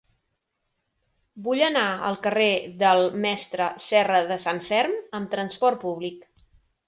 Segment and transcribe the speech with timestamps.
[1.47, 2.47] Vull anar al carrer
[2.79, 6.27] del Mestre Serradesanferm amb trasport públic.